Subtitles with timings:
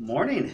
[0.00, 0.52] Morning.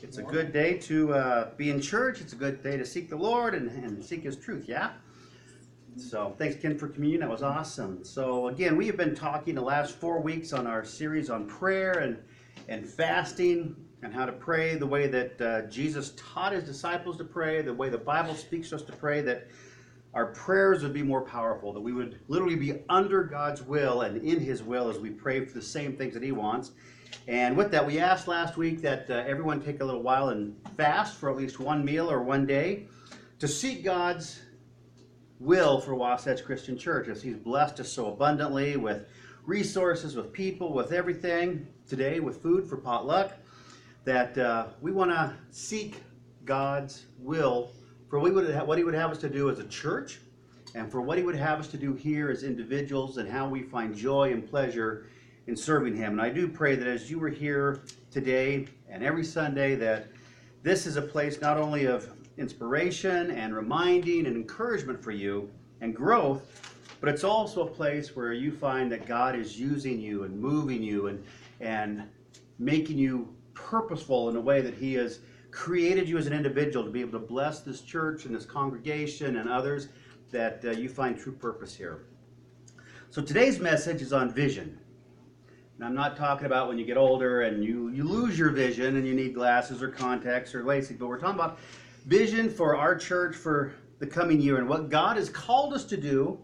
[0.00, 2.20] It's a good day to uh, be in church.
[2.20, 4.66] It's a good day to seek the Lord and, and seek His truth.
[4.68, 4.92] Yeah.
[5.96, 7.22] So thanks, Ken, for communion.
[7.22, 8.04] That was awesome.
[8.04, 11.98] So again, we have been talking the last four weeks on our series on prayer
[11.98, 12.16] and
[12.68, 17.24] and fasting and how to pray the way that uh, Jesus taught His disciples to
[17.24, 19.20] pray, the way the Bible speaks to us to pray.
[19.20, 19.48] That
[20.14, 21.72] our prayers would be more powerful.
[21.72, 25.44] That we would literally be under God's will and in His will as we pray
[25.44, 26.70] for the same things that He wants.
[27.28, 30.56] And with that, we asked last week that uh, everyone take a little while and
[30.76, 32.86] fast for at least one meal or one day
[33.38, 34.40] to seek God's
[35.38, 39.06] will for Wasatch Christian Church as He's blessed us so abundantly with
[39.44, 41.66] resources, with people, with everything.
[41.88, 43.32] Today, with food for potluck,
[44.04, 46.02] that uh, we want to seek
[46.44, 47.72] God's will
[48.08, 50.20] for what he, would ha- what he would have us to do as a church
[50.74, 53.62] and for what He would have us to do here as individuals and how we
[53.62, 55.06] find joy and pleasure
[55.50, 56.12] in serving Him.
[56.12, 57.82] And I do pray that as you were here
[58.12, 60.06] today and every Sunday, that
[60.62, 65.94] this is a place not only of inspiration and reminding and encouragement for you and
[65.94, 70.38] growth, but it's also a place where you find that God is using you and
[70.38, 71.24] moving you and,
[71.60, 72.04] and
[72.60, 75.18] making you purposeful in a way that He has
[75.50, 79.38] created you as an individual to be able to bless this church and this congregation
[79.38, 79.88] and others,
[80.30, 82.04] that uh, you find true purpose here.
[83.10, 84.78] So today's message is on vision.
[85.80, 88.96] And I'm not talking about when you get older and you, you lose your vision
[88.96, 91.58] and you need glasses or contacts or LASIK, but we're talking about
[92.04, 95.96] vision for our church for the coming year and what God has called us to
[95.96, 96.38] do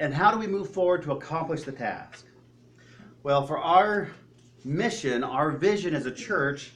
[0.00, 2.26] and how do we move forward to accomplish the task.
[3.22, 4.10] Well, for our
[4.64, 6.72] mission, our vision as a church,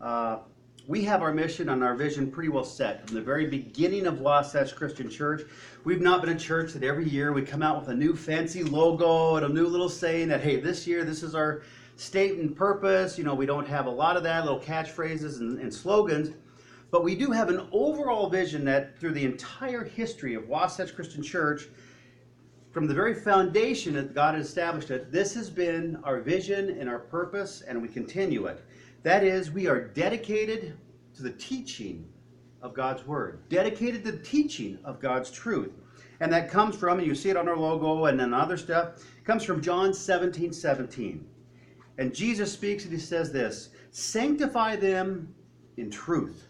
[0.00, 0.38] uh,
[0.88, 4.20] we have our mission and our vision pretty well set from the very beginning of
[4.20, 5.42] Wasatch Christian Church.
[5.84, 8.64] We've not been a church that every year we come out with a new fancy
[8.64, 11.62] logo and a new little saying that, hey, this year this is our
[11.96, 13.16] state and purpose.
[13.16, 16.34] You know, we don't have a lot of that, little catchphrases and, and slogans.
[16.90, 21.22] But we do have an overall vision that through the entire history of Wasatch Christian
[21.22, 21.68] Church,
[22.72, 26.88] from the very foundation that God has established it, this has been our vision and
[26.88, 28.64] our purpose, and we continue it.
[29.02, 30.76] That is, we are dedicated
[31.16, 32.08] to the teaching
[32.60, 35.72] of God's Word, dedicated to the teaching of God's truth.
[36.20, 39.02] And that comes from, and you see it on our logo and then other stuff,
[39.24, 41.26] comes from John 17 17.
[41.98, 45.34] And Jesus speaks and he says this Sanctify them
[45.76, 46.46] in truth,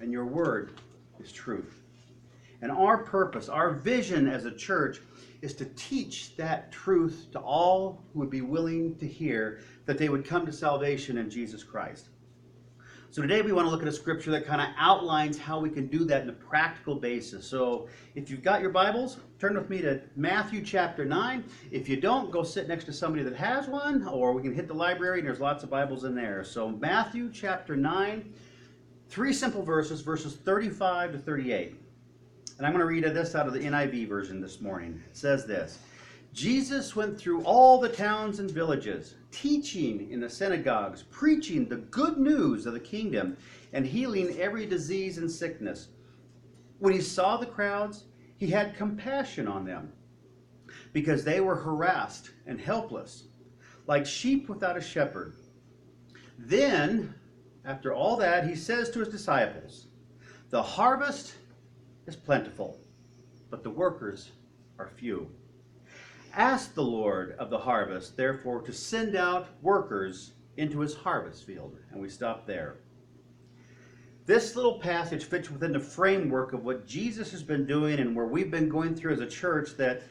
[0.00, 0.80] and your word
[1.20, 1.82] is truth.
[2.62, 5.00] And our purpose, our vision as a church,
[5.42, 10.08] is to teach that truth to all who would be willing to hear that they
[10.08, 12.08] would come to salvation in Jesus Christ.
[13.10, 15.70] So today we want to look at a scripture that kind of outlines how we
[15.70, 17.46] can do that in a practical basis.
[17.46, 21.42] So if you've got your Bibles, turn with me to Matthew chapter 9.
[21.70, 24.68] If you don't, go sit next to somebody that has one, or we can hit
[24.68, 26.44] the library and there's lots of Bibles in there.
[26.44, 28.30] So Matthew chapter 9,
[29.08, 31.76] three simple verses, verses 35 to 38.
[32.58, 35.00] And I'm going to read this out of the NIV version this morning.
[35.08, 35.78] It says this
[36.32, 42.18] Jesus went through all the towns and villages, teaching in the synagogues, preaching the good
[42.18, 43.36] news of the kingdom,
[43.72, 45.88] and healing every disease and sickness.
[46.80, 48.04] When he saw the crowds,
[48.36, 49.92] he had compassion on them,
[50.92, 53.28] because they were harassed and helpless,
[53.86, 55.34] like sheep without a shepherd.
[56.36, 57.14] Then,
[57.64, 59.86] after all that, he says to his disciples,
[60.50, 61.34] The harvest
[62.08, 62.80] is plentiful,
[63.50, 64.30] but the workers
[64.78, 65.28] are few.
[66.34, 71.76] Ask the Lord of the harvest, therefore, to send out workers into his harvest field.
[71.90, 72.76] And we stop there.
[74.24, 78.26] This little passage fits within the framework of what Jesus has been doing and where
[78.26, 80.02] we've been going through as a church that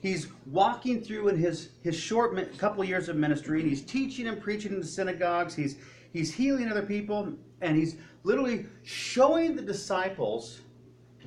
[0.00, 3.82] he's walking through in his, his short mi- couple of years of ministry and he's
[3.82, 5.54] teaching and preaching in the synagogues.
[5.54, 5.76] He's,
[6.12, 10.60] he's healing other people and he's literally showing the disciples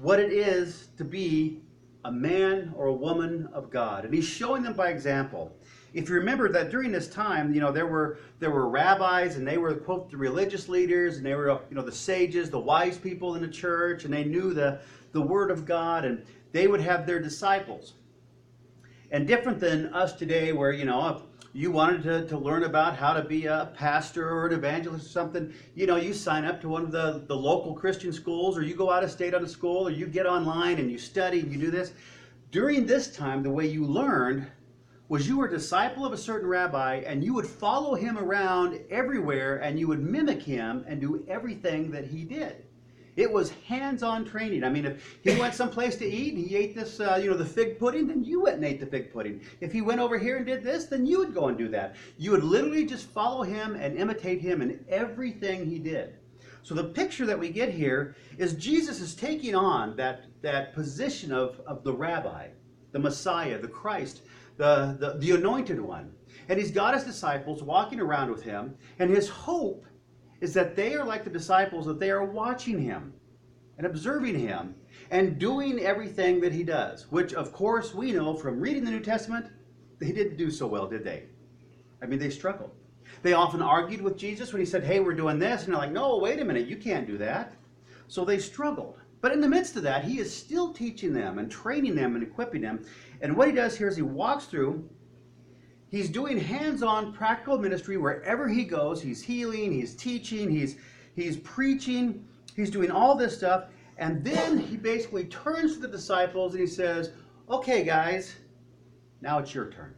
[0.02, 1.62] what it is to be
[2.06, 4.06] a man or a woman of God.
[4.06, 5.56] And he's showing them by example.
[5.94, 9.48] If you remember that during this time, you know, there were there were rabbis and
[9.48, 12.98] they were quote the religious leaders and they were you know the sages, the wise
[12.98, 14.80] people in the church, and they knew the,
[15.12, 17.94] the word of God and they would have their disciples.
[19.12, 23.13] And different than us today, where you know, you wanted to, to learn about how
[23.13, 26.69] to be a pastor or an evangelist or something, you know, you sign up to
[26.69, 29.47] one of the, the local Christian schools, or you go out of state on a
[29.47, 31.94] school, or you get online and you study and you do this.
[32.51, 34.47] During this time, the way you learned
[35.09, 38.79] was you were a disciple of a certain rabbi and you would follow him around
[38.89, 42.67] everywhere and you would mimic him and do everything that he did.
[43.18, 44.64] It was hands-on training.
[44.64, 47.36] I mean, if he went someplace to eat and he ate this, uh, you know,
[47.36, 49.42] the fig pudding, then you went and ate the fig pudding.
[49.60, 51.96] If he went over here and did this, then you would go and do that.
[52.19, 56.14] You would literally just follow him and imitate him in everything he did.
[56.62, 61.31] So the picture that we get here is Jesus is taking on that, that position
[61.31, 62.50] of, of the rabbi,
[62.92, 64.22] the Messiah, the Christ,
[64.58, 66.12] the, the, the anointed one.
[66.50, 69.86] And he's got his disciples walking around with him, and his hope
[70.42, 73.13] is that they are like the disciples, that they are watching him
[73.78, 74.75] and observing him
[75.12, 79.00] and doing everything that he does, which of course we know from reading the New
[79.00, 79.48] Testament,
[80.00, 81.24] they didn't do so well, did they?
[82.01, 82.72] I mean, they struggled.
[83.24, 85.63] They often argued with Jesus when he said, Hey, we're doing this.
[85.63, 87.54] And they're like, No, wait a minute, you can't do that.
[88.07, 88.98] So they struggled.
[89.22, 92.24] But in the midst of that, he is still teaching them and training them and
[92.24, 92.86] equipping them.
[93.22, 94.88] And what he does here is he walks through
[95.97, 99.01] He's doing hands-on practical ministry wherever he goes.
[99.01, 100.75] He's healing, he's teaching, he's
[101.15, 102.23] he's preaching,
[102.55, 103.71] he's doing all this stuff.
[103.97, 107.13] And then he basically turns to the disciples and he says,
[107.49, 108.35] "Okay, guys,
[109.21, 109.95] now it's your turn."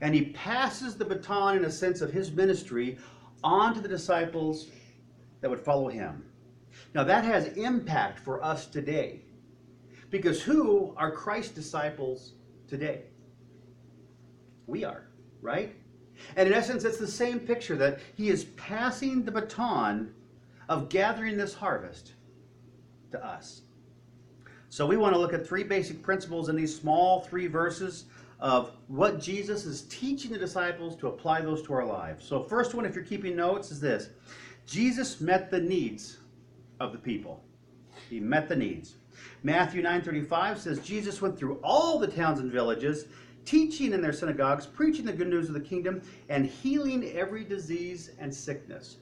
[0.00, 2.98] And he passes the baton in a sense of his ministry
[3.44, 4.66] on to the disciples
[5.42, 6.24] that would follow him.
[6.92, 9.26] Now that has impact for us today.
[10.10, 12.32] Because who are Christ's disciples
[12.66, 13.04] today?
[14.66, 15.06] We are,
[15.42, 15.74] right?
[16.36, 20.12] And in essence, it's the same picture that he is passing the baton
[20.68, 22.12] of gathering this harvest
[23.10, 23.62] to us.
[24.70, 28.06] So we want to look at three basic principles in these small three verses
[28.40, 32.26] of what Jesus is teaching the disciples to apply those to our lives.
[32.26, 34.08] So first one if you're keeping notes is this.
[34.66, 36.18] Jesus met the needs
[36.80, 37.42] of the people.
[38.10, 38.94] He met the needs.
[39.42, 43.06] Matthew 9:35 says Jesus went through all the towns and villages
[43.44, 48.10] teaching in their synagogues, preaching the good news of the kingdom, and healing every disease
[48.18, 48.96] and sickness.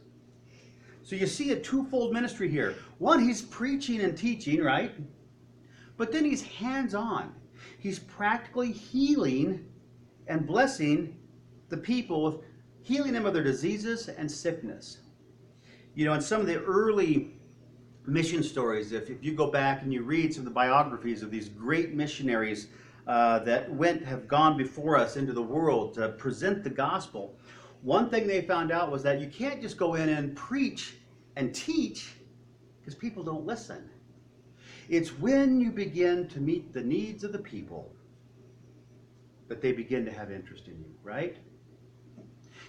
[1.02, 2.76] So you see a twofold ministry here.
[2.98, 4.92] One, he's preaching and teaching, right?
[5.96, 7.34] But then he's hands on.
[7.78, 9.66] He's practically healing
[10.28, 11.16] and blessing
[11.68, 12.36] the people with
[12.82, 14.98] healing them of their diseases and sickness.
[15.94, 17.34] You know, in some of the early
[18.06, 21.30] mission stories, if, if you go back and you read some of the biographies of
[21.30, 22.68] these great missionaries
[23.06, 27.34] uh, that went have gone before us into the world to present the gospel.
[27.82, 30.94] One thing they found out was that you can't just go in and preach
[31.36, 32.14] and teach
[32.80, 33.88] because people don't listen.
[34.88, 37.92] It's when you begin to meet the needs of the people
[39.48, 41.36] that they begin to have interest in you, right?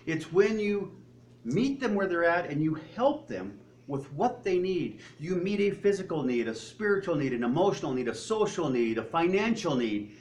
[0.05, 0.95] It's when you
[1.43, 5.01] meet them where they're at and you help them with what they need.
[5.19, 9.03] You meet a physical need, a spiritual need, an emotional need, a social need, a
[9.03, 10.15] financial need,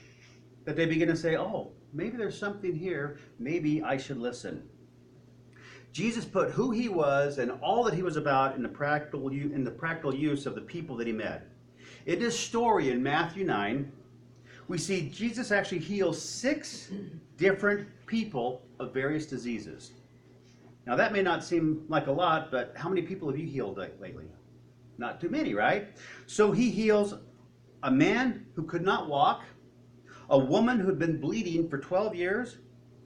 [0.64, 3.18] that they begin to say, oh, maybe there's something here.
[3.38, 4.68] Maybe I should listen.
[5.92, 9.64] Jesus put who he was and all that he was about in the practical, in
[9.64, 11.46] the practical use of the people that he met.
[12.06, 13.92] In this story in Matthew 9,
[14.68, 16.90] we see Jesus actually heals six
[17.36, 19.92] different people of various diseases.
[20.86, 23.76] Now, that may not seem like a lot, but how many people have you healed
[23.76, 24.24] lately?
[24.98, 25.88] Not too many, right?
[26.26, 27.14] So he heals
[27.82, 29.42] a man who could not walk,
[30.32, 32.56] a woman who'd been bleeding for 12 years,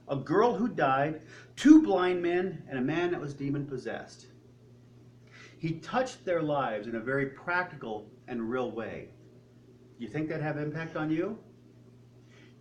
[0.07, 1.21] a girl who died,
[1.57, 4.27] two blind men, and a man that was demon possessed.
[5.59, 9.09] He touched their lives in a very practical and real way.
[9.99, 11.37] You think that have impact on you?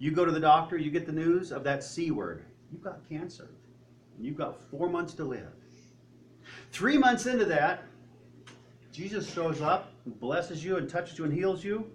[0.00, 2.44] You go to the doctor, you get the news of that C word.
[2.72, 3.50] You've got cancer.
[4.16, 5.52] And you've got four months to live.
[6.72, 7.84] Three months into that,
[8.90, 11.88] Jesus shows up blesses you and touches you and heals you,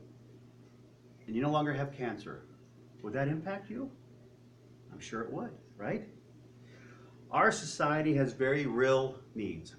[1.27, 2.43] and you no longer have cancer.
[3.01, 3.89] Would that impact you?
[4.91, 6.07] I'm sure it would, right?
[7.31, 9.75] Our society has very real needs.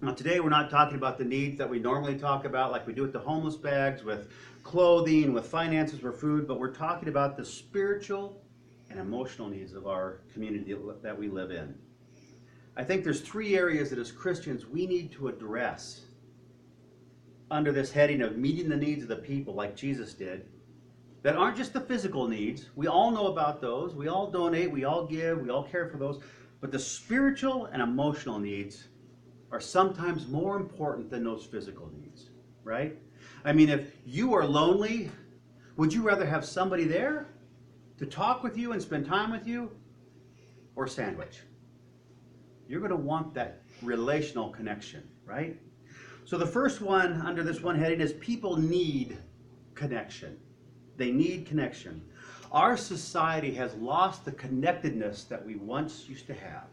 [0.00, 2.92] Now, today we're not talking about the needs that we normally talk about, like we
[2.92, 4.28] do with the homeless bags, with
[4.62, 8.42] clothing, with finances, for food, but we're talking about the spiritual
[8.90, 11.74] and emotional needs of our community that we live in.
[12.76, 16.02] I think there's three areas that as Christians we need to address
[17.50, 20.46] under this heading of meeting the needs of the people like Jesus did
[21.24, 22.68] that aren't just the physical needs.
[22.76, 23.94] We all know about those.
[23.94, 26.22] We all donate, we all give, we all care for those.
[26.60, 28.88] But the spiritual and emotional needs
[29.50, 32.28] are sometimes more important than those physical needs,
[32.62, 32.98] right?
[33.42, 35.10] I mean, if you are lonely,
[35.78, 37.28] would you rather have somebody there
[37.96, 39.70] to talk with you and spend time with you
[40.76, 41.40] or sandwich?
[42.68, 45.58] You're going to want that relational connection, right?
[46.26, 49.16] So the first one under this one heading is people need
[49.74, 50.38] connection.
[50.96, 52.02] They need connection.
[52.52, 56.66] Our society has lost the connectedness that we once used to have.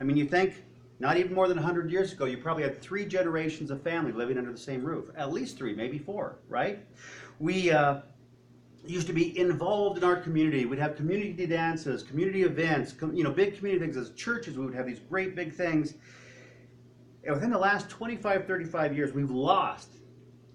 [0.00, 0.64] I mean, you think
[0.98, 4.38] not even more than 100 years ago, you probably had three generations of family living
[4.38, 5.10] under the same roof.
[5.16, 6.84] At least three, maybe four, right?
[7.38, 8.00] We uh,
[8.86, 10.66] used to be involved in our community.
[10.66, 13.96] We'd have community dances, community events, com- you know, big community things.
[13.96, 15.94] As churches, we would have these great big things.
[17.24, 19.88] And within the last 25, 35 years, we've lost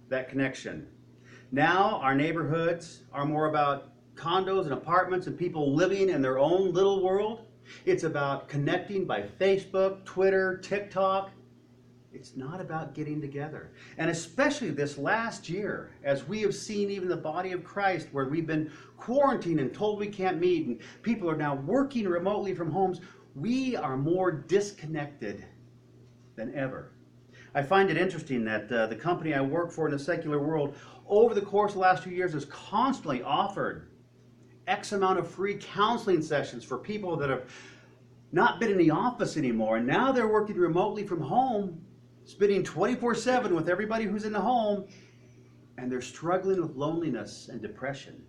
[0.09, 0.87] that connection.
[1.51, 6.73] Now, our neighborhoods are more about condos and apartments and people living in their own
[6.73, 7.45] little world.
[7.85, 11.31] It's about connecting by Facebook, Twitter, TikTok.
[12.13, 13.71] It's not about getting together.
[13.97, 18.29] And especially this last year, as we have seen even the body of Christ, where
[18.29, 22.71] we've been quarantined and told we can't meet, and people are now working remotely from
[22.71, 23.01] homes,
[23.35, 25.45] we are more disconnected
[26.35, 26.94] than ever.
[27.55, 30.75] I find it interesting that uh, the company I work for in the secular world,
[31.07, 33.87] over the course of the last few years, has constantly offered
[34.67, 37.49] X amount of free counseling sessions for people that have
[38.33, 39.77] not been in the office anymore.
[39.77, 41.81] And now they're working remotely from home,
[42.25, 44.85] spending 24 7 with everybody who's in the home,
[45.77, 48.21] and they're struggling with loneliness and depression.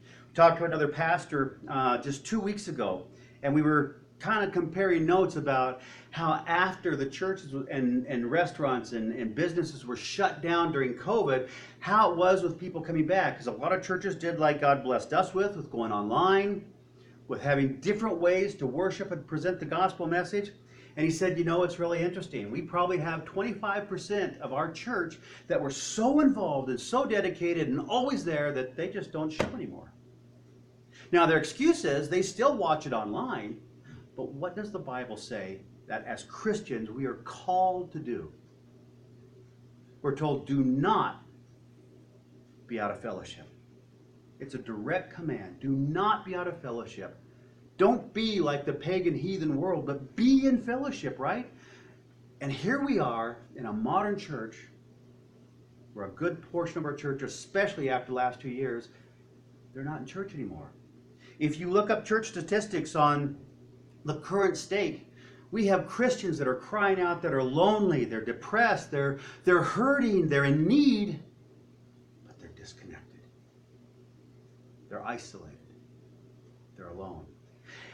[0.00, 3.06] We talked to another pastor uh, just two weeks ago,
[3.44, 8.92] and we were kind of comparing notes about how after the churches and, and restaurants
[8.92, 11.48] and, and businesses were shut down during COVID,
[11.80, 13.34] how it was with people coming back.
[13.34, 16.66] Because a lot of churches did like God blessed us with, with going online,
[17.28, 20.52] with having different ways to worship and present the gospel message.
[20.98, 22.50] And he said, you know, it's really interesting.
[22.50, 27.80] We probably have 25% of our church that were so involved and so dedicated and
[27.88, 29.94] always there that they just don't show anymore.
[31.10, 33.56] Now, their excuse is they still watch it online,
[34.14, 38.32] but what does the Bible say that as Christians we are called to do?
[40.00, 41.22] We're told, do not
[42.66, 43.46] be out of fellowship.
[44.40, 45.60] It's a direct command.
[45.60, 47.16] Do not be out of fellowship.
[47.78, 51.48] Don't be like the pagan heathen world, but be in fellowship, right?
[52.40, 54.56] And here we are in a modern church
[55.94, 58.88] where a good portion of our church, especially after the last two years,
[59.72, 60.72] they're not in church anymore.
[61.38, 63.36] If you look up church statistics on
[64.04, 65.06] the current state.
[65.52, 70.28] We have Christians that are crying out that are lonely, they're depressed, they're, they're hurting,
[70.28, 71.22] they're in need,
[72.26, 73.20] but they're disconnected.
[74.88, 75.58] They're isolated.
[76.74, 77.26] They're alone.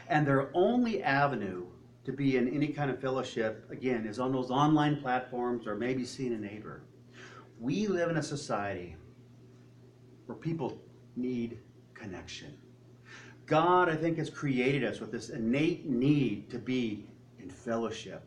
[0.07, 1.65] And their only avenue
[2.05, 6.05] to be in any kind of fellowship, again, is on those online platforms or maybe
[6.05, 6.83] seeing a neighbor.
[7.59, 8.95] We live in a society
[10.27, 10.81] where people
[11.17, 11.59] need
[11.93, 12.57] connection.
[13.45, 17.08] God, I think, has created us with this innate need to be
[17.51, 18.23] fellowship.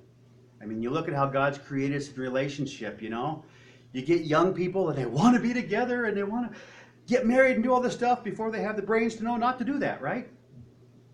[0.63, 3.45] I mean, you look at how God's created us in relationship, you know?
[3.93, 6.59] You get young people and they want to be together and they want to
[7.07, 9.59] get married and do all this stuff before they have the brains to know not
[9.59, 10.29] to do that, right?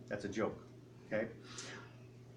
[0.09, 0.59] That's a joke,
[1.07, 1.29] okay?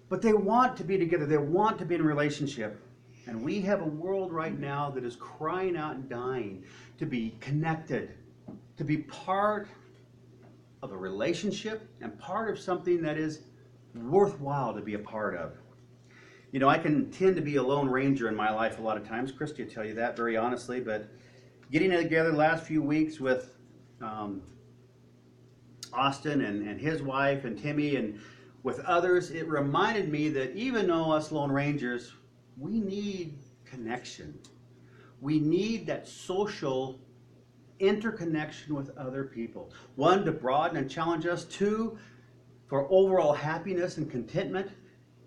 [0.08, 2.80] But they want to be together, they want to be in a relationship.
[3.26, 6.64] And we have a world right now that is crying out and dying
[6.98, 8.14] to be connected,
[8.76, 9.68] to be part
[10.82, 13.42] of a relationship and part of something that is
[13.94, 15.52] worthwhile to be a part of.
[16.52, 18.98] You know, I can tend to be a lone ranger in my life a lot
[18.98, 19.32] of times.
[19.32, 21.08] Christy will tell you that very honestly, but
[21.70, 23.54] getting together the last few weeks with
[24.02, 24.42] um,
[25.94, 28.20] Austin and, and his wife and Timmy and
[28.62, 32.12] with others, it reminded me that even though us lone rangers,
[32.58, 34.38] we need connection.
[35.22, 37.00] We need that social
[37.80, 39.72] interconnection with other people.
[39.96, 41.44] One, to broaden and challenge us.
[41.44, 41.98] Two,
[42.68, 44.70] for overall happiness and contentment.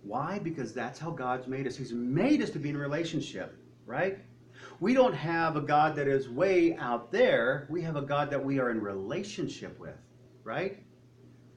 [0.05, 0.39] Why?
[0.39, 1.75] Because that's how God's made us.
[1.75, 3.57] He's made us to be in relationship,
[3.87, 4.19] right?
[4.79, 7.65] We don't have a God that is way out there.
[7.69, 9.97] We have a God that we are in relationship with,
[10.43, 10.83] right?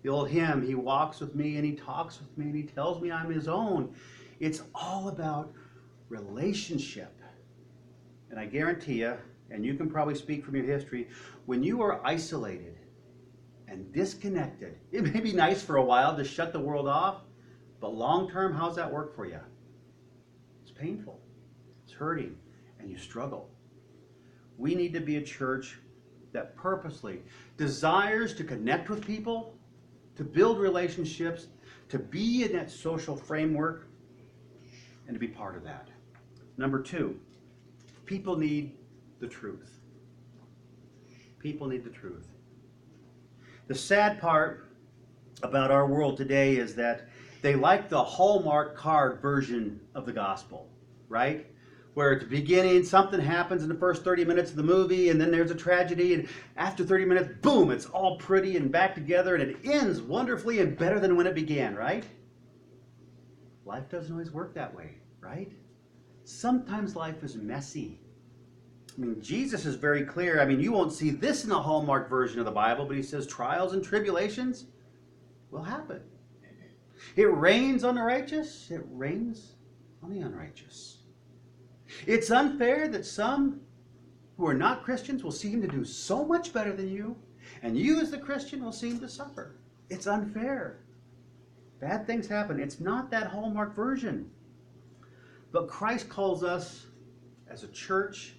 [0.02, 3.02] The old hymn, He walks with me and He talks with me and He tells
[3.02, 3.94] me I'm His own.
[4.40, 5.52] It's all about
[6.08, 7.20] relationship.
[8.30, 9.14] And I guarantee you,
[9.50, 11.08] and you can probably speak from your history,
[11.44, 12.76] when you are isolated
[13.66, 17.22] and disconnected, it may be nice for a while to shut the world off,
[17.80, 19.40] but long term, how's that work for you?
[20.62, 21.20] It's painful,
[21.84, 22.36] it's hurting,
[22.78, 23.50] and you struggle.
[24.56, 25.78] We need to be a church
[26.32, 27.22] that purposely
[27.56, 29.54] desires to connect with people,
[30.16, 31.46] to build relationships,
[31.88, 33.88] to be in that social framework,
[35.06, 35.88] and to be part of that.
[36.56, 37.18] Number two,
[38.04, 38.76] people need
[39.20, 39.80] the truth.
[41.38, 42.26] People need the truth.
[43.68, 44.72] The sad part
[45.42, 47.08] about our world today is that
[47.42, 50.68] they like the Hallmark card version of the gospel,
[51.08, 51.46] right?
[51.94, 55.20] Where at the beginning something happens in the first 30 minutes of the movie, and
[55.20, 59.34] then there's a tragedy, and after 30 minutes, boom, it's all pretty and back together,
[59.34, 62.04] and it ends wonderfully and better than when it began, right?
[63.64, 64.94] Life doesn't always work that way.
[65.20, 65.52] right?
[66.24, 68.00] Sometimes life is messy.
[68.96, 70.40] I mean, Jesus is very clear.
[70.40, 73.02] I mean, you won't see this in the Hallmark version of the Bible, but he
[73.02, 74.66] says trials and tribulations
[75.50, 76.00] will happen.
[77.16, 79.54] It rains on the righteous, it rains
[80.02, 80.98] on the unrighteous.
[82.06, 83.60] It's unfair that some
[84.36, 87.16] who are not Christians will seem to do so much better than you,
[87.62, 89.56] and you, as the Christian, will seem to suffer.
[89.90, 90.80] It's unfair.
[91.80, 92.60] Bad things happen.
[92.60, 94.30] It's not that Hallmark version.
[95.52, 96.86] But Christ calls us
[97.48, 98.34] as a church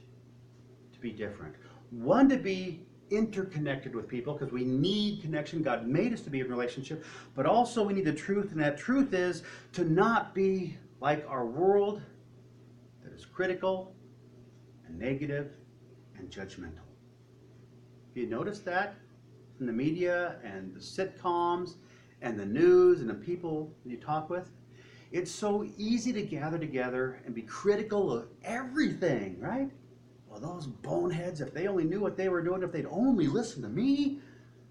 [0.94, 1.56] to be different.
[1.90, 5.62] One, to be interconnected with people because we need connection.
[5.62, 8.78] God made us to be in relationship, but also we need the truth, and that
[8.78, 12.02] truth is to not be like our world
[13.04, 13.96] that is critical
[14.88, 15.52] and negative
[16.18, 16.86] and judgmental.
[18.16, 18.96] You notice that
[19.60, 21.76] in the media and the sitcoms
[22.22, 24.50] and the news and the people you talk with?
[25.12, 29.72] It's so easy to gather together and be critical of everything, right?
[30.42, 33.70] Those boneheads, if they only knew what they were doing, if they'd only listen to
[33.70, 34.20] me,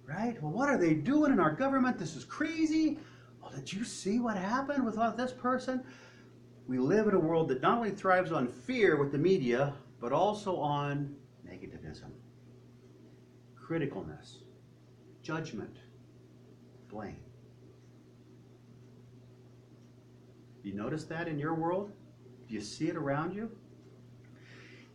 [0.06, 0.40] right?
[0.42, 1.98] Well, what are they doing in our government?
[1.98, 2.98] This is crazy.
[3.42, 5.84] Well, did you see what happened with this person?
[6.66, 10.12] We live in a world that not only thrives on fear with the media, but
[10.12, 11.14] also on
[11.46, 12.10] negativism,
[13.58, 14.38] criticalness,
[15.22, 15.76] judgment,
[16.88, 17.20] blame.
[20.62, 21.92] You notice that in your world?
[22.48, 23.50] Do you see it around you?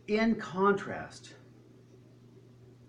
[0.08, 1.34] In contrast,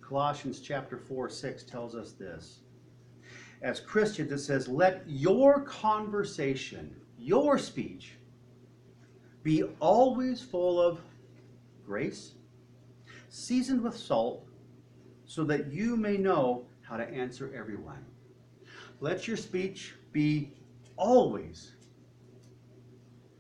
[0.01, 2.60] Colossians chapter 4 6 tells us this.
[3.62, 8.17] As Christians, it says, Let your conversation, your speech,
[9.43, 11.00] be always full of
[11.86, 12.34] grace,
[13.29, 14.45] seasoned with salt,
[15.25, 18.03] so that you may know how to answer everyone.
[19.00, 20.51] Let your speech be
[20.98, 21.72] always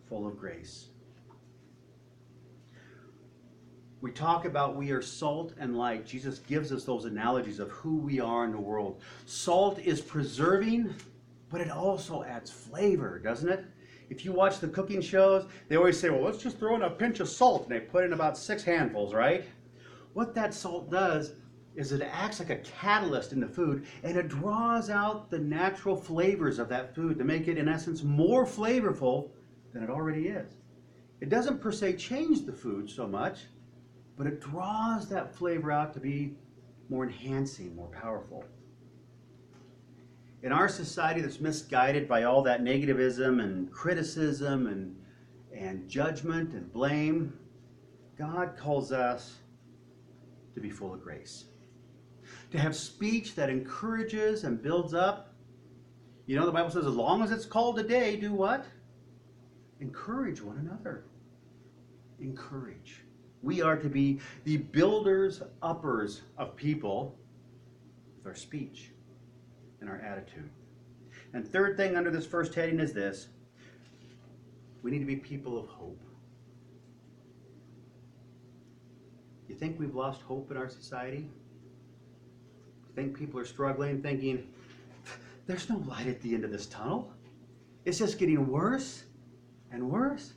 [0.07, 0.87] full of grace.
[4.01, 6.05] We talk about we are salt and light.
[6.05, 9.01] Jesus gives us those analogies of who we are in the world.
[9.25, 10.93] Salt is preserving,
[11.49, 13.65] but it also adds flavor, doesn't it?
[14.09, 16.89] If you watch the cooking shows, they always say, well, let's just throw in a
[16.89, 17.63] pinch of salt.
[17.63, 19.45] And they put in about six handfuls, right?
[20.13, 21.33] What that salt does
[21.75, 25.95] is it acts like a catalyst in the food and it draws out the natural
[25.95, 29.31] flavors of that food to make it, in essence, more flavorful
[29.73, 30.53] than it already is.
[31.21, 33.39] It doesn't per se change the food so much,
[34.17, 36.33] but it draws that flavor out to be
[36.89, 38.45] more enhancing, more powerful.
[40.43, 44.95] In our society that's misguided by all that negativism and criticism and,
[45.53, 47.33] and judgment and blame,
[48.17, 49.37] God calls us
[50.53, 51.45] to be full of grace.
[52.51, 55.33] To have speech that encourages and builds up.
[56.27, 58.65] You know, the Bible says, as long as it's called a day, do what?
[59.79, 61.05] Encourage one another.
[62.19, 63.01] Encourage.
[63.45, 67.15] We are to be the builders uppers of people
[68.17, 68.89] with our speech
[69.79, 70.49] and our attitude.
[71.31, 73.27] And third thing under this first heading is this
[74.81, 76.01] we need to be people of hope.
[79.47, 81.29] You think we've lost hope in our society?
[82.87, 84.47] You think people are struggling, thinking,
[85.45, 87.11] there's no light at the end of this tunnel?
[87.85, 89.03] It's just getting worse
[89.71, 90.33] and worse.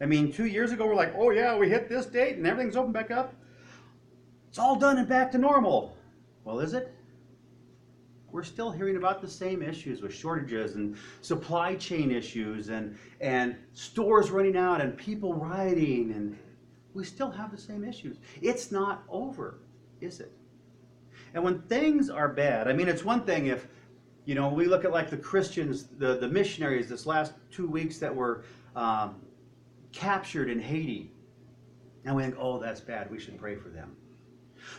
[0.00, 2.76] I mean, two years ago, we're like, oh yeah, we hit this date and everything's
[2.76, 3.34] open back up.
[4.48, 5.96] It's all done and back to normal.
[6.44, 6.94] Well, is it?
[8.30, 13.56] We're still hearing about the same issues with shortages and supply chain issues and, and
[13.72, 16.38] stores running out and people rioting, and
[16.94, 18.18] we still have the same issues.
[18.42, 19.60] It's not over,
[20.00, 20.32] is it?
[21.34, 23.66] And when things are bad, I mean, it's one thing if,
[24.24, 27.98] you know, we look at like the Christians, the, the missionaries this last two weeks
[27.98, 28.44] that were
[28.76, 29.16] um,
[29.92, 31.12] captured in Haiti.
[32.04, 33.10] And we think, oh, that's bad.
[33.10, 33.96] We should pray for them.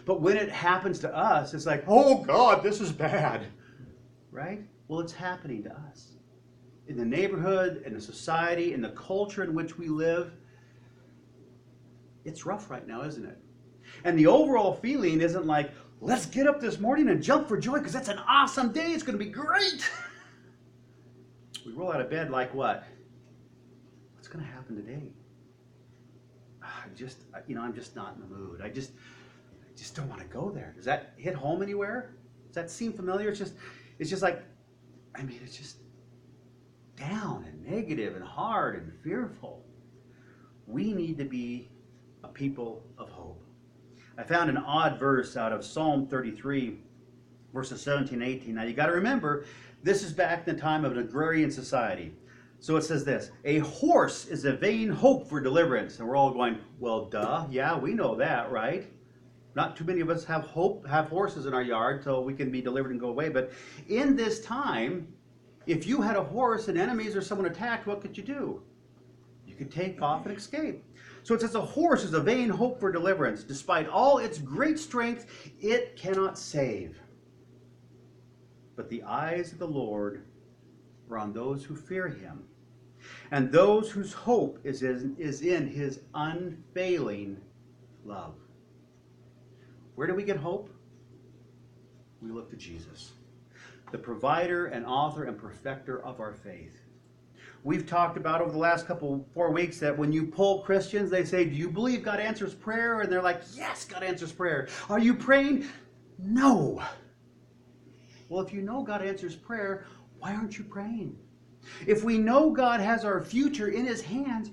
[0.06, 3.48] But when it happens to us, it's like, oh God, this is bad.
[4.32, 4.62] Right?
[4.88, 6.14] Well, it's happening to us.
[6.88, 10.32] In the neighborhood, in the society, in the culture in which we live,
[12.26, 13.38] it's rough right now, isn't it?
[14.04, 17.78] And the overall feeling isn't like, let's get up this morning and jump for joy
[17.78, 18.92] because that's an awesome day.
[18.92, 19.90] It's going to be great.
[21.66, 22.86] We roll out of bed like what?
[24.32, 25.12] Going to happen today?
[26.64, 28.62] Ah, I just, you know, I'm just not in the mood.
[28.62, 30.74] I just, I just don't want to go there.
[30.76, 32.14] Does that hit home anywhere?
[32.48, 33.30] Does that seem familiar?
[33.30, 33.54] It's just,
[33.98, 34.44] it's just like,
[35.16, 35.78] I mean, it's just
[36.96, 39.66] down and negative and hard and fearful.
[40.68, 41.70] We need to be
[42.24, 43.44] a people of hope.
[44.16, 46.78] I found an odd verse out of Psalm 33,
[47.52, 48.54] verses 17 and 18.
[48.54, 49.46] Now you got to remember,
[49.82, 52.14] this is back in the time of an agrarian society.
[52.62, 56.00] So it says this A horse is a vain hope for deliverance.
[56.00, 57.48] And we're all going, Well, duh.
[57.50, 58.86] Yeah, we know that, right?
[59.56, 62.52] Not too many of us have hope, have horses in our yard so we can
[62.52, 63.30] be delivered and go away.
[63.30, 63.52] But
[63.88, 65.08] in this time,
[65.66, 68.62] if you had a horse and enemies or someone attacked, what could you do?
[69.46, 70.84] You could take off and escape.
[71.24, 73.44] So it says a horse is a vain hope for deliverance.
[73.44, 77.00] Despite all its great strength, it cannot save.
[78.76, 80.24] But the eyes of the Lord
[81.10, 82.44] are on those who fear him,
[83.32, 87.38] and those whose hope is in, is in his unfailing
[88.06, 88.36] love.
[89.96, 90.70] Where do we get hope?
[92.22, 93.12] We look to Jesus,
[93.92, 96.78] the provider and author and perfecter of our faith.
[97.64, 101.26] We've talked about over the last couple four weeks that when you poll Christians, they
[101.26, 105.00] say, "Do you believe God answers prayer?" And they're like, "Yes, God answers prayer." Are
[105.00, 105.66] you praying?
[106.18, 106.82] No.
[108.30, 109.86] Well, if you know God answers prayer,
[110.20, 111.18] why aren't you praying?
[111.88, 114.52] If we know God has our future in His hands,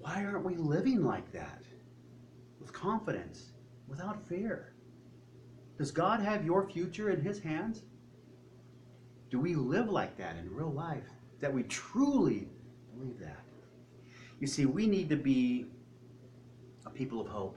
[0.00, 1.62] why aren't we living like that?
[2.60, 3.52] With confidence,
[3.88, 4.72] without fear.
[5.78, 7.82] Does God have your future in His hands?
[9.30, 11.08] Do we live like that in real life?
[11.40, 12.48] That we truly
[12.94, 13.42] believe that?
[14.40, 15.66] You see, we need to be
[16.84, 17.56] a people of hope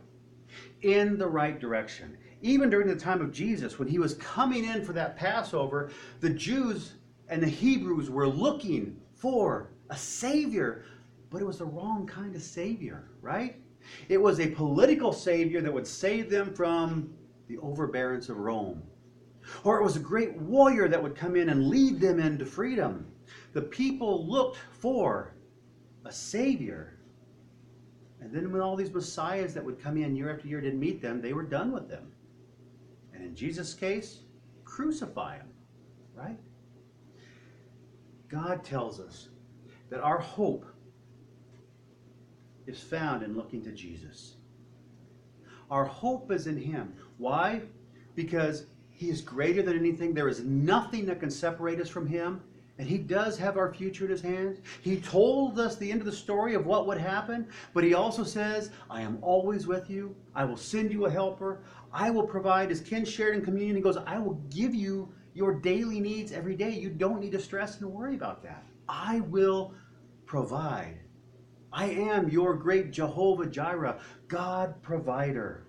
[0.82, 2.18] in the right direction.
[2.42, 6.30] Even during the time of Jesus, when he was coming in for that Passover, the
[6.30, 6.94] Jews
[7.30, 10.84] and the Hebrews were looking for a Savior,
[11.30, 13.56] but it was the wrong kind of Savior, right?
[14.08, 17.14] It was a political Savior that would save them from
[17.48, 18.84] the overbearance of Rome.
[19.64, 23.08] Or it was a great warrior that would come in and lead them into freedom.
[23.54, 25.34] The people looked for
[26.06, 26.98] a Savior.
[28.22, 31.02] And then when all these messiahs that would come in year after year didn't meet
[31.02, 32.12] them, they were done with them.
[33.14, 34.20] And in Jesus' case,
[34.66, 35.48] crucify him,
[36.14, 36.38] right?
[38.30, 39.30] God tells us
[39.90, 40.66] that our hope
[42.68, 44.36] is found in looking to Jesus.
[45.72, 46.94] Our hope is in Him.
[47.18, 47.62] Why?
[48.16, 50.14] Because He is greater than anything.
[50.14, 52.42] There is nothing that can separate us from Him.
[52.78, 54.60] And He does have our future in His hands.
[54.82, 58.24] He told us the end of the story of what would happen, but He also
[58.24, 60.16] says, I am always with you.
[60.34, 61.62] I will send you a helper.
[61.92, 65.54] I will provide, as Ken shared in communion, he goes, I will give you your
[65.54, 66.72] daily needs every day.
[66.72, 68.64] You don't need to stress and worry about that.
[68.88, 69.74] I will
[70.26, 71.00] provide.
[71.72, 75.68] I am your great Jehovah Jireh, God provider.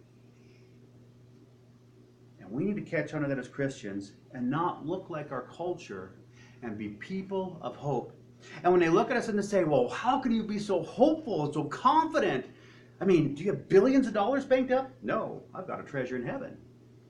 [2.40, 5.42] And we need to catch on to that as Christians and not look like our
[5.42, 6.14] culture
[6.62, 8.12] and be people of hope.
[8.62, 10.82] And when they look at us and they say, Well, how can you be so
[10.82, 12.46] hopeful and so confident?
[13.00, 14.90] I mean, do you have billions of dollars banked up?
[15.02, 16.56] No, I've got a treasure in heaven.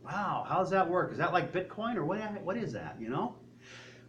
[0.04, 1.12] Wow, how does that work?
[1.12, 3.36] Is that like Bitcoin or what, what is that, you know?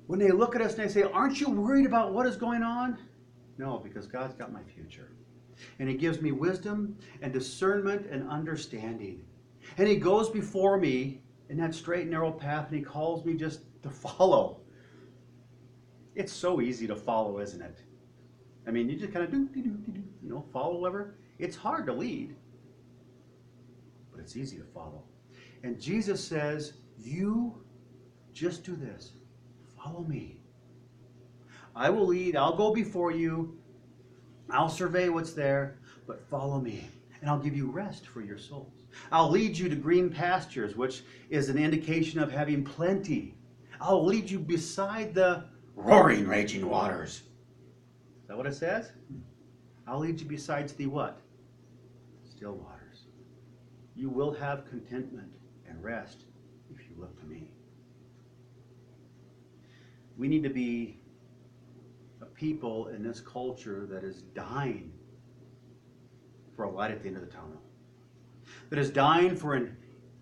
[0.08, 2.64] When they look at us and they say, Aren't you worried about what is going
[2.64, 2.98] on?
[3.58, 5.12] No, because God's got my future.
[5.80, 9.22] And He gives me wisdom and discernment and understanding.
[9.78, 13.36] And He goes before me in that straight and narrow path and He calls me
[13.36, 14.62] just to follow.
[16.16, 17.80] It's so easy to follow, isn't it?
[18.68, 21.16] I mean, you just kind of do, you know, follow whoever.
[21.40, 22.36] It's hard to lead,
[24.12, 25.04] but it's easy to follow.
[25.64, 27.62] And Jesus says, You
[28.34, 29.12] just do this
[29.84, 30.38] follow me.
[31.76, 33.58] I will lead, I'll go before you,
[34.50, 36.88] I'll survey what's there, but follow me,
[37.20, 38.84] and I'll give you rest for your souls.
[39.12, 43.36] I'll lead you to green pastures, which is an indication of having plenty.
[43.80, 45.46] I'll lead you beside the
[45.76, 47.22] roaring, raging waters.
[48.22, 48.92] Is that what it says?
[49.88, 51.22] I'll lead you besides the what?
[52.30, 53.06] Still waters.
[53.96, 55.32] You will have contentment
[55.82, 56.26] rest
[56.74, 57.52] if you look to me.
[60.18, 61.00] We need to be
[62.22, 64.92] a people in this culture that is dying
[66.56, 67.62] for a light at the end of the tunnel,
[68.70, 69.76] that is dying for an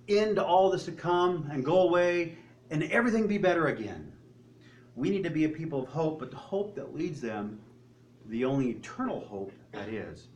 [0.07, 2.37] end to all this to come and go away
[2.69, 4.11] and everything be better again.
[4.95, 7.59] We need to be a people of hope, but the hope that leads them
[8.27, 10.27] the only eternal hope that is.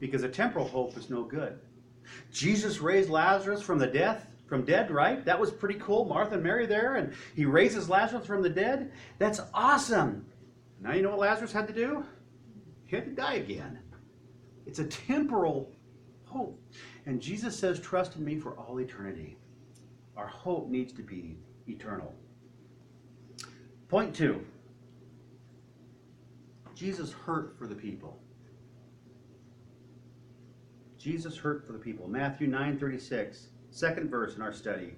[0.00, 1.58] Because a temporal hope is no good.
[2.32, 5.24] Jesus raised Lazarus from the death, from dead, right?
[5.24, 6.04] That was pretty cool.
[6.04, 8.92] Martha and Mary there, and he raises Lazarus from the dead.
[9.18, 10.24] That's awesome.
[10.80, 12.04] Now you know what Lazarus had to do?
[12.86, 13.78] He had to die again.
[14.66, 15.70] It's a temporal
[16.24, 16.60] hope.
[17.06, 19.36] And Jesus says, Trust in me for all eternity.
[20.16, 22.14] Our hope needs to be eternal.
[23.88, 24.44] Point two
[26.74, 28.18] Jesus hurt for the people.
[30.98, 32.08] Jesus hurt for the people.
[32.08, 34.94] Matthew 9 36, second verse in our study.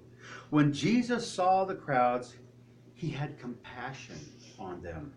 [0.50, 2.34] When Jesus saw the crowds,
[2.94, 4.18] he had compassion
[4.58, 5.12] on them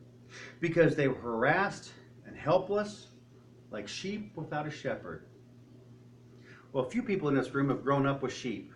[0.60, 1.92] because they were harassed
[2.26, 3.08] and helpless
[3.72, 5.26] like sheep without a shepherd.
[6.72, 8.74] Well, a few people in this room have grown up with sheep.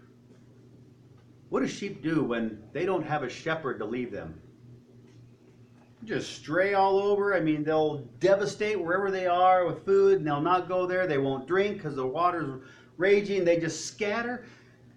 [1.50, 4.42] What do sheep do when they don't have a shepherd to lead them?
[6.04, 7.36] Just stray all over.
[7.36, 11.08] I mean, they'll devastate wherever they are with food, and they'll not go there.
[11.08, 12.62] They won't drink because the water's
[12.98, 13.44] raging.
[13.44, 14.46] They just scatter.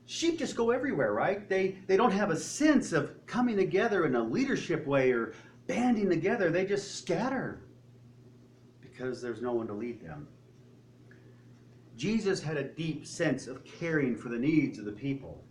[0.07, 1.49] Sheep just go everywhere, right?
[1.49, 5.35] They they don't have a sense of coming together in a leadership way or
[5.67, 6.51] banding together.
[6.51, 7.61] They just scatter
[8.81, 10.29] because there's no one to lead them.
[11.97, 15.45] Jesus had a deep sense of caring for the needs of the people.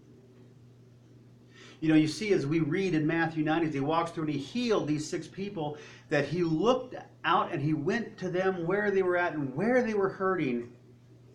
[1.79, 4.33] You know, you see as we read in Matthew 9, as he walks through and
[4.33, 5.77] he healed these six people,
[6.09, 9.81] that he looked out and he went to them where they were at and where
[9.81, 10.69] they were hurting.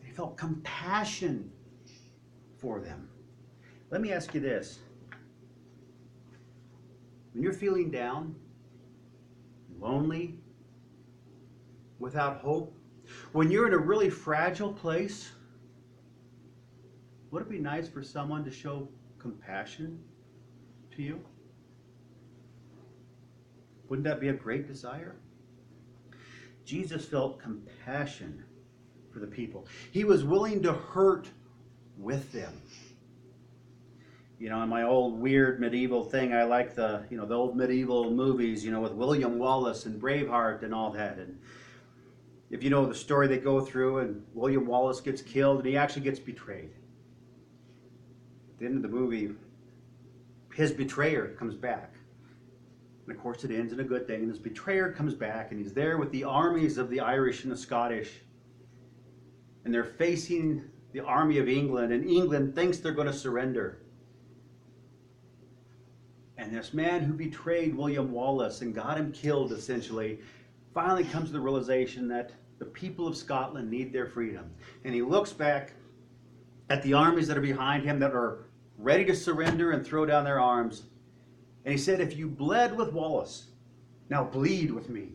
[0.02, 1.50] He felt compassion
[2.58, 3.08] for them.
[3.90, 4.80] Let me ask you this.
[7.32, 8.34] When you're feeling down,
[9.80, 10.38] lonely,
[11.98, 12.76] without hope,
[13.32, 15.30] when you're in a really fragile place,
[17.30, 19.98] would it be nice for someone to show compassion
[20.96, 21.20] to you?
[23.88, 25.16] Wouldn't that be a great desire?
[26.64, 28.42] Jesus felt compassion
[29.12, 29.66] for the people.
[29.90, 31.28] He was willing to hurt
[31.98, 32.60] with them.
[34.38, 37.56] You know, in my old weird medieval thing, I like the, you know, the old
[37.56, 41.18] medieval movies, you know, with William Wallace and Braveheart and all that.
[41.18, 41.38] And
[42.50, 45.76] if you know the story they go through, and William Wallace gets killed and he
[45.76, 46.70] actually gets betrayed.
[48.52, 49.30] At the end of the movie,
[50.54, 51.94] his betrayer comes back.
[53.06, 54.20] And of course, it ends in a good thing.
[54.20, 57.52] And his betrayer comes back, and he's there with the armies of the Irish and
[57.52, 58.20] the Scottish.
[59.64, 60.62] And they're facing
[60.92, 63.80] the army of England, and England thinks they're going to surrender.
[66.38, 70.20] And this man who betrayed William Wallace and got him killed, essentially,
[70.72, 74.50] finally comes to the realization that the people of Scotland need their freedom.
[74.84, 75.72] And he looks back
[76.70, 78.46] at the armies that are behind him that are
[78.78, 80.84] ready to surrender and throw down their arms.
[81.64, 83.48] And he said, If you bled with Wallace,
[84.10, 85.12] now bleed with me.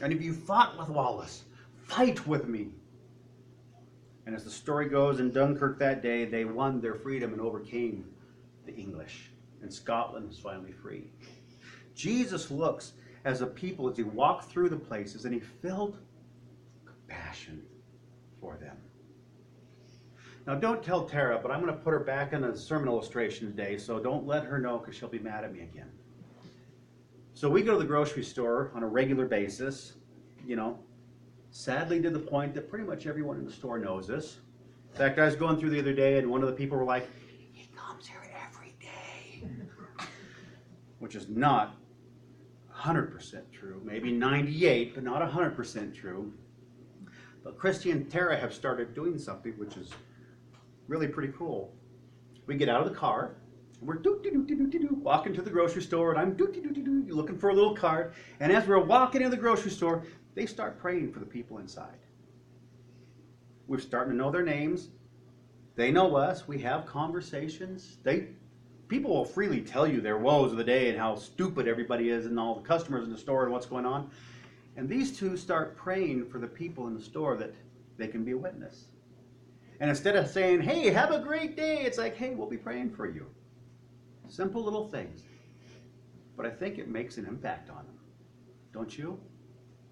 [0.00, 1.44] And if you fought with Wallace,
[1.86, 2.68] fight with me.
[4.26, 8.06] And as the story goes, in Dunkirk that day, they won their freedom and overcame
[8.66, 9.30] the English.
[9.62, 11.10] And Scotland was finally free.
[11.94, 15.96] Jesus looks as a people as he walked through the places and he felt
[16.84, 17.62] compassion
[18.40, 18.76] for them.
[20.46, 23.46] Now, don't tell Tara, but I'm going to put her back in a sermon illustration
[23.46, 25.90] today, so don't let her know because she'll be mad at me again.
[27.32, 29.94] So, we go to the grocery store on a regular basis,
[30.46, 30.78] you know,
[31.50, 34.38] sadly to the point that pretty much everyone in the store knows this.
[34.92, 36.84] In fact, I was going through the other day, and one of the people were
[36.84, 37.08] like,
[37.52, 39.48] he comes here every day.
[40.98, 41.76] Which is not
[42.76, 46.32] 100% true, maybe 98, but not 100% true.
[47.42, 49.90] But Christy and Tara have started doing something which is
[50.88, 51.72] really pretty cool.
[52.46, 53.36] We get out of the car,
[53.80, 54.00] we're
[55.02, 58.14] walking to the grocery store, and I'm looking for a little card.
[58.40, 61.98] And as we're walking into the grocery store, they start praying for the people inside.
[63.66, 64.88] We're starting to know their names.
[65.76, 66.48] They know us.
[66.48, 67.98] We have conversations.
[68.02, 68.28] They
[68.88, 72.26] people will freely tell you their woes of the day and how stupid everybody is
[72.26, 74.10] and all the customers in the store and what's going on.
[74.76, 77.54] And these two start praying for the people in the store that
[77.96, 78.86] they can be a witness.
[79.80, 82.90] And instead of saying, hey, have a great day, it's like, hey, we'll be praying
[82.90, 83.26] for you.
[84.28, 85.22] Simple little things.
[86.36, 87.98] But I think it makes an impact on them.
[88.72, 89.18] Don't you?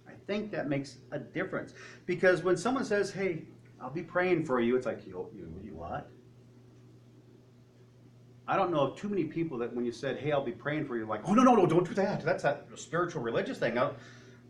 [0.09, 1.75] I think that makes a difference.
[2.07, 3.43] Because when someone says, hey,
[3.81, 6.11] I'll be praying for you, it's like, you, you, you what?
[8.47, 10.87] I don't know of too many people that when you said, hey, I'll be praying
[10.87, 12.25] for you, like, oh, no, no, no, don't do that.
[12.25, 13.75] That's a spiritual religious thing.
[13.75, 13.93] Now,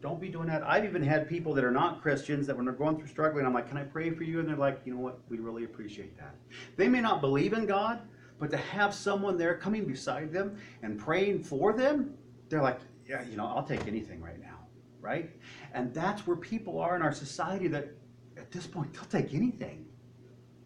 [0.02, 0.62] don't be doing that.
[0.64, 3.54] I've even had people that are not Christians that when they're going through struggling, I'm
[3.54, 4.40] like, can I pray for you?
[4.40, 5.20] And they're like, you know what?
[5.28, 6.34] We really appreciate that.
[6.76, 8.00] They may not believe in God,
[8.40, 12.14] but to have someone there coming beside them and praying for them,
[12.48, 14.58] they're like, yeah, you know, I'll take anything right now,
[15.00, 15.30] right?
[15.72, 17.94] And that's where people are in our society that
[18.36, 19.86] at this point, they'll take anything,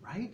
[0.01, 0.33] right?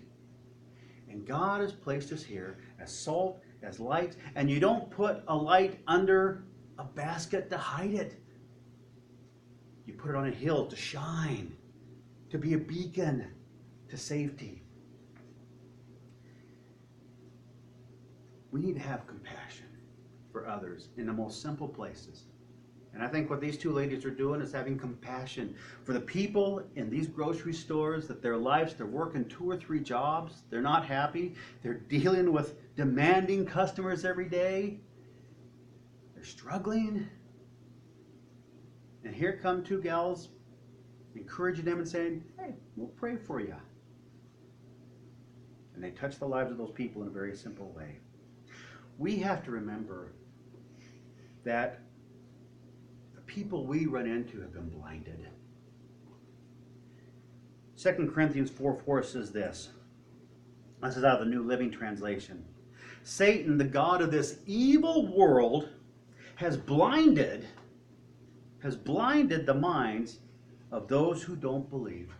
[1.10, 5.34] And God has placed us here as salt, as light, and you don't put a
[5.34, 6.44] light under
[6.78, 8.21] a basket to hide it.
[9.86, 11.52] You put it on a hill to shine,
[12.30, 13.26] to be a beacon
[13.88, 14.62] to safety.
[18.50, 19.66] We need to have compassion
[20.30, 22.24] for others in the most simple places.
[22.94, 26.62] And I think what these two ladies are doing is having compassion for the people
[26.76, 30.84] in these grocery stores that their lives, they're working two or three jobs, they're not
[30.84, 34.78] happy, they're dealing with demanding customers every day,
[36.14, 37.08] they're struggling,
[39.04, 40.28] And here come two gals
[41.14, 43.54] encouraging them and saying, Hey, we'll pray for you.
[45.74, 47.96] And they touch the lives of those people in a very simple way.
[48.98, 50.12] We have to remember
[51.44, 51.80] that
[53.14, 55.26] the people we run into have been blinded.
[57.76, 59.70] 2 Corinthians 4 4 says this.
[60.82, 62.44] This is out of the New Living Translation.
[63.04, 65.68] Satan, the God of this evil world,
[66.36, 67.46] has blinded,
[68.62, 70.20] has blinded the minds
[70.70, 72.14] of those who don't believe,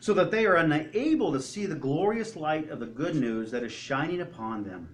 [0.00, 3.62] so that they are unable to see the glorious light of the good news that
[3.62, 4.88] is shining upon them.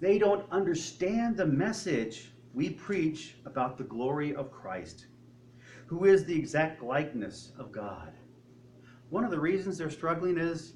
[0.00, 5.06] They don't understand the message we preach about the glory of Christ,
[5.86, 8.12] who is the exact likeness of God.
[9.10, 10.72] One of the reasons they're struggling is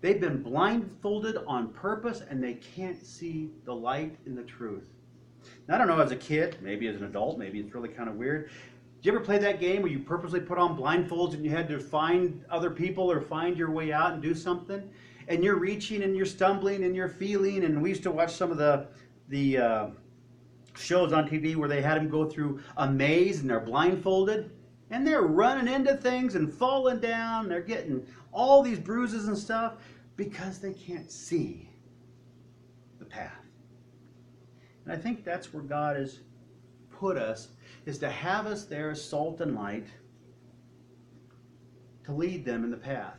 [0.00, 4.88] they've been blindfolded on purpose and they can't see the light in the truth.
[5.68, 8.16] I don't know, as a kid, maybe as an adult, maybe it's really kind of
[8.16, 8.50] weird.
[9.00, 11.68] Did you ever play that game where you purposely put on blindfolds and you had
[11.68, 14.90] to find other people or find your way out and do something?
[15.28, 17.64] And you're reaching and you're stumbling and you're feeling.
[17.64, 18.88] And we used to watch some of the
[19.28, 19.86] the uh,
[20.76, 24.50] shows on TV where they had them go through a maze and they're blindfolded
[24.90, 27.48] and they're running into things and falling down.
[27.48, 29.74] They're getting all these bruises and stuff
[30.16, 31.70] because they can't see
[32.98, 33.39] the path.
[34.90, 36.18] And I think that's where God has
[36.90, 37.50] put us,
[37.86, 39.86] is to have us there as salt and light
[42.06, 43.14] to lead them in the path.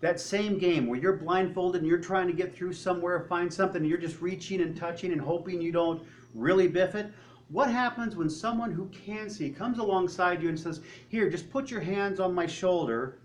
[0.00, 3.82] That same game where you're blindfolded and you're trying to get through somewhere, find something,
[3.82, 6.02] and you're just reaching and touching and hoping you don't
[6.34, 7.12] really biff it.
[7.48, 11.70] What happens when someone who can see comes alongside you and says, Here, just put
[11.70, 13.20] your hands on my shoulder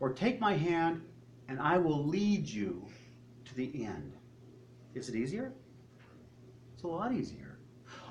[0.00, 1.00] or take my hand
[1.46, 2.84] and I will lead you
[3.44, 4.14] to the end?
[4.96, 5.52] Is it easier?
[6.76, 7.56] It's a lot easier.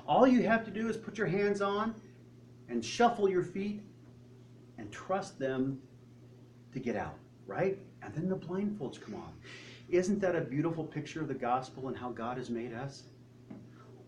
[0.08, 1.94] All you have to do is put your hands on
[2.68, 3.80] and shuffle your feet
[4.76, 5.80] and trust them
[6.72, 7.14] to get out,
[7.46, 7.78] right?
[8.02, 9.34] And then the blindfolds come off.
[9.88, 13.04] Isn't that a beautiful picture of the gospel and how God has made us?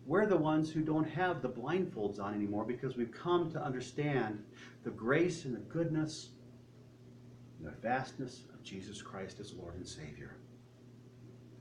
[0.07, 4.43] We're the ones who don't have the blindfolds on anymore because we've come to understand
[4.83, 6.31] the grace and the goodness
[7.59, 10.35] and the vastness of Jesus Christ as Lord and Savior.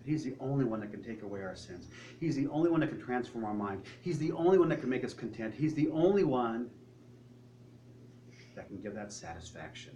[0.08, 1.90] He's the only one that can take away our sins.
[2.22, 3.84] He's the only one that can transform our mind.
[4.02, 5.54] He's the only one that can make us content.
[5.54, 6.70] He's the only one
[8.56, 9.92] that can give that satisfaction.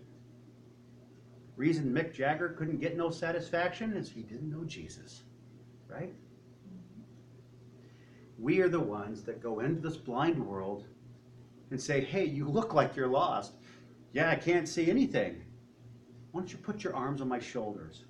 [1.56, 5.22] Reason Mick Jagger couldn't get no satisfaction is he didn't know Jesus,
[5.88, 6.10] right?
[6.10, 7.04] Mm-hmm.
[8.38, 10.88] We are the ones that go into this blind world
[11.70, 13.54] and say, hey, you look like you're lost.
[14.12, 15.42] Yeah, I can't see anything.
[16.34, 18.04] Why don't you put your arms on my shoulders?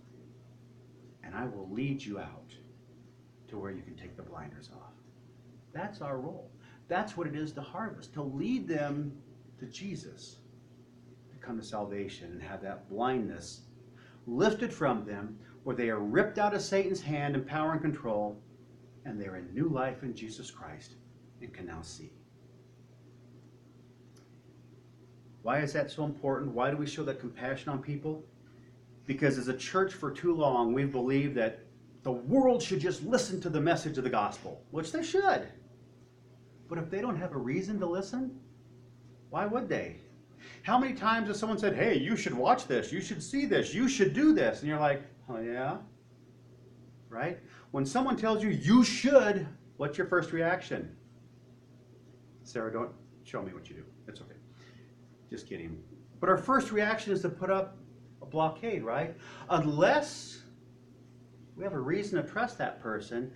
[1.31, 2.53] And I will lead you out
[3.47, 4.93] to where you can take the blinders off.
[5.73, 6.51] That's our role.
[6.87, 9.13] That's what it is to harvest, to lead them
[9.59, 10.37] to Jesus,
[11.31, 13.61] to come to salvation and have that blindness
[14.27, 18.37] lifted from them, where they are ripped out of Satan's hand and power and control,
[19.05, 20.95] and they're in new life in Jesus Christ
[21.41, 22.11] and can now see.
[25.43, 26.51] Why is that so important?
[26.51, 28.23] Why do we show that compassion on people?
[29.05, 31.65] Because as a church for too long, we've believed that
[32.03, 35.47] the world should just listen to the message of the gospel, which they should.
[36.67, 38.39] But if they don't have a reason to listen,
[39.29, 39.97] why would they?
[40.63, 43.73] How many times has someone said, hey, you should watch this, you should see this,
[43.73, 44.59] you should do this?
[44.59, 45.77] And you're like, oh, yeah?
[47.09, 47.39] Right?
[47.71, 50.95] When someone tells you you should, what's your first reaction?
[52.43, 52.91] Sarah, don't
[53.23, 53.83] show me what you do.
[54.07, 54.35] It's okay.
[55.29, 55.81] Just kidding.
[56.19, 57.77] But our first reaction is to put up
[58.31, 59.15] blockade, right?
[59.49, 60.41] Unless
[61.55, 63.31] we have a reason to trust that person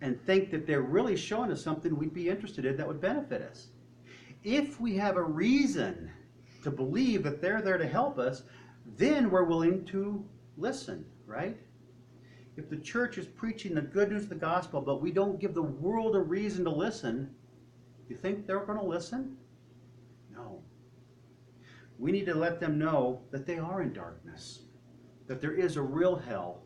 [0.00, 3.42] and think that they're really showing us something we'd be interested in that would benefit
[3.42, 3.68] us.
[4.42, 6.10] If we have a reason
[6.64, 8.42] to believe that they're there to help us,
[8.96, 10.24] then we're willing to
[10.56, 11.56] listen, right?
[12.56, 15.54] If the church is preaching the good news of the gospel, but we don't give
[15.54, 17.30] the world a reason to listen,
[18.08, 19.36] do you think they're going to listen?
[22.02, 24.62] We need to let them know that they are in darkness,
[25.28, 26.64] that there is a real hell,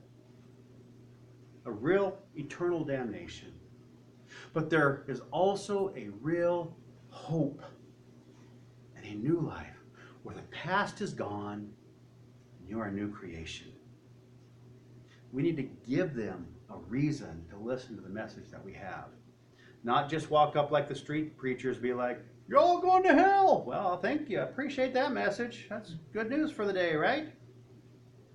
[1.67, 3.53] a real eternal damnation.
[4.55, 6.75] But there is also a real
[7.11, 7.61] hope
[8.97, 9.77] and a new life
[10.23, 11.71] where the past is gone
[12.59, 13.73] and you are a new creation.
[15.33, 19.09] We need to give them a reason to listen to the message that we have.
[19.85, 23.65] Not just walk up like the street preachers, be like, you're all going to hell.
[23.67, 24.41] Well, thank you.
[24.41, 25.67] I appreciate that message.
[25.69, 27.29] That's good news for the day, right?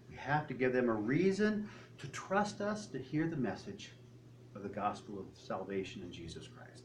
[0.10, 3.92] We have to give them a reason to trust us to hear the message
[4.56, 6.84] of the gospel of salvation in Jesus Christ.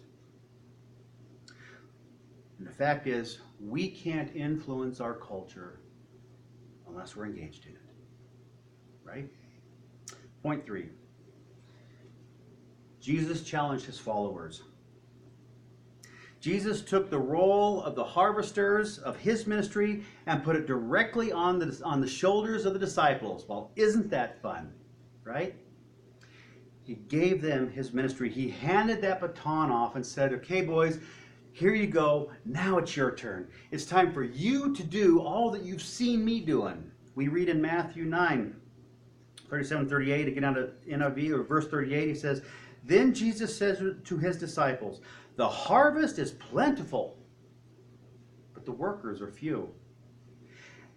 [2.58, 5.80] And the fact is, we can't influence our culture
[6.88, 7.80] unless we're engaged in it.
[9.04, 9.28] Right?
[10.42, 10.88] Point three
[13.00, 14.62] Jesus challenged his followers.
[16.46, 21.58] Jesus took the role of the harvesters of his ministry and put it directly on
[21.58, 23.44] the, on the shoulders of the disciples.
[23.48, 24.72] Well, isn't that fun?
[25.24, 25.56] Right?
[26.84, 28.30] He gave them his ministry.
[28.30, 31.00] He handed that baton off and said, Okay, boys,
[31.50, 32.30] here you go.
[32.44, 33.48] Now it's your turn.
[33.72, 36.92] It's time for you to do all that you've seen me doing.
[37.16, 38.54] We read in Matthew 9,
[39.50, 42.42] 37, 38, again out of NIV, or verse 38, he says,
[42.84, 45.00] Then Jesus says to his disciples,
[45.36, 47.18] The harvest is plentiful,
[48.54, 49.68] but the workers are few.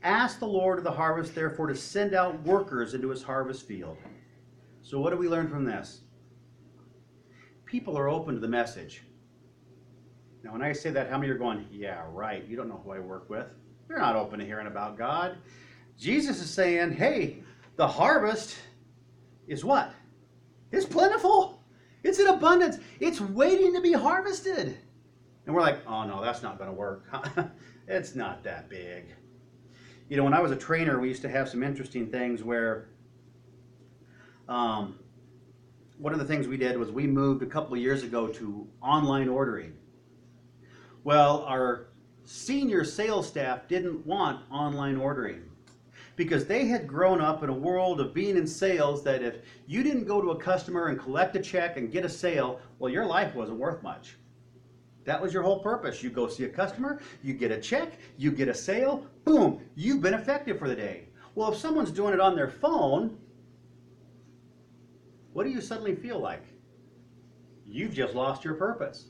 [0.02, 3.98] Ask the Lord of the harvest, therefore, to send out workers into his harvest field.
[4.82, 6.02] So, what do we learn from this?
[7.66, 9.04] People are open to the message.
[10.42, 12.92] Now, when I say that, how many are going, Yeah, right, you don't know who
[12.92, 13.48] I work with?
[13.88, 15.38] They're not open to hearing about God.
[15.98, 17.44] Jesus is saying, Hey,
[17.76, 18.58] the harvest
[19.48, 19.92] is what?
[20.72, 21.59] It's plentiful,
[22.04, 24.78] it's in abundance, it's waiting to be harvested.
[25.46, 27.06] And we're like, Oh, no, that's not going to work.
[27.88, 29.06] it's not that big.
[30.10, 32.90] You know, when I was a trainer, we used to have some interesting things where
[34.48, 34.98] um,
[35.98, 38.68] one of the things we did was we moved a couple of years ago to
[38.82, 39.74] online ordering.
[41.04, 41.90] Well, our
[42.26, 45.49] senior sales staff didn't want online ordering
[46.20, 49.84] because they had grown up in a world of being in sales that if you
[49.84, 53.06] didn't go to a customer and collect a check and get a sale, well, your
[53.06, 54.18] life wasn't worth much.
[55.06, 56.04] That was your whole purpose.
[56.04, 60.02] You go see a customer, you get a check, you get a sale, boom, you've
[60.02, 61.06] been effective for the day.
[61.36, 63.18] Well, if someone's doing it on their phone,
[65.32, 66.44] what do you suddenly feel like?
[67.66, 69.06] You've just lost your purpose.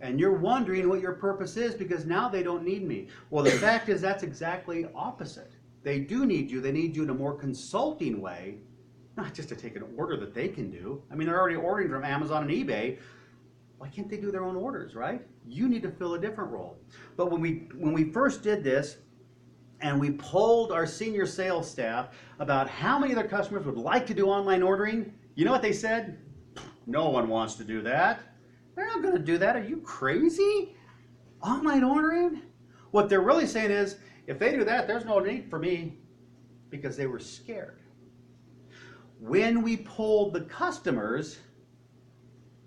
[0.00, 3.08] And you're wondering what your purpose is because now they don't need me.
[3.28, 5.51] Well, the fact is, that's exactly opposite.
[5.82, 6.60] They do need you.
[6.60, 8.58] They need you in a more consulting way,
[9.16, 11.02] not just to take an order that they can do.
[11.10, 12.98] I mean, they're already ordering from Amazon and eBay.
[13.78, 15.26] Why can't they do their own orders, right?
[15.46, 16.78] You need to fill a different role.
[17.16, 18.98] But when we when we first did this,
[19.80, 24.06] and we polled our senior sales staff about how many of their customers would like
[24.06, 26.18] to do online ordering, you know what they said?
[26.86, 28.20] No one wants to do that.
[28.74, 29.56] They're not going to do that.
[29.56, 30.76] Are you crazy?
[31.42, 32.42] Online ordering?
[32.92, 33.96] What they're really saying is,
[34.26, 35.98] if they do that, there's no need for me
[36.70, 37.78] because they were scared.
[39.20, 41.38] When we polled the customers,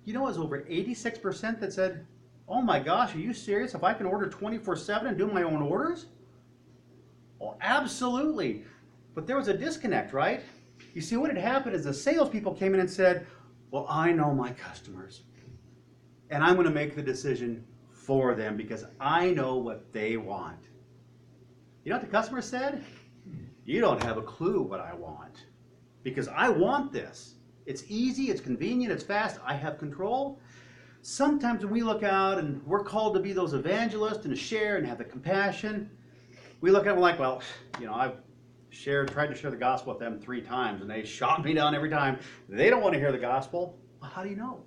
[0.05, 2.05] you know, it was over 86% that said,
[2.47, 3.73] Oh my gosh, are you serious?
[3.73, 6.05] If I can order 24 7 and do my own orders?
[7.39, 8.63] Well, absolutely.
[9.15, 10.41] But there was a disconnect, right?
[10.93, 13.25] You see, what had happened is the salespeople came in and said,
[13.71, 15.23] Well, I know my customers,
[16.29, 20.59] and I'm going to make the decision for them because I know what they want.
[21.85, 22.83] You know what the customer said?
[23.63, 25.45] You don't have a clue what I want
[26.01, 27.35] because I want this.
[27.67, 30.39] It's easy, it's convenient, it's fast, I have control.
[31.03, 34.77] Sometimes when we look out and we're called to be those evangelists and to share
[34.77, 35.91] and have the compassion,
[36.59, 37.43] we look at them like, well,
[37.79, 38.15] you know, I've
[38.71, 41.75] shared, tried to share the gospel with them three times and they shot me down
[41.75, 42.17] every time.
[42.49, 43.77] They don't want to hear the gospel.
[44.01, 44.63] Well, how do you know?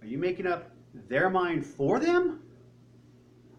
[0.00, 0.72] Are you making up
[1.08, 2.41] their mind for them?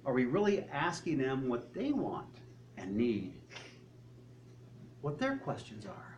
[0.05, 2.39] Are we really asking them what they want
[2.77, 3.33] and need?
[5.01, 6.17] What their questions are?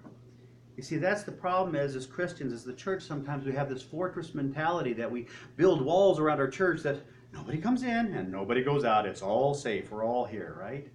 [0.75, 3.81] You see, that's the problem is as Christians, as the church, sometimes we have this
[3.81, 6.97] fortress mentality that we build walls around our church that
[7.31, 9.05] nobody comes in and nobody goes out.
[9.05, 9.91] It's all safe.
[9.91, 10.87] We're all here, right?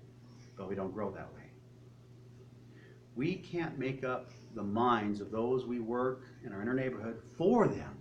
[0.57, 1.41] But we don't grow that way.
[3.16, 7.66] We can't make up the minds of those we work in our inner neighborhood for
[7.68, 7.97] them.